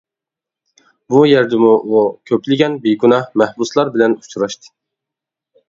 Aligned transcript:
بۇ 1.13 1.19
يەردىمۇ 1.31 1.73
ئۇ 1.91 2.01
كۆپلىگەن 2.31 2.79
بىگۇناھ 2.87 3.29
مەھبۇسلار 3.45 3.95
بىلەن 3.99 4.19
ئۇچراشتى. 4.25 4.77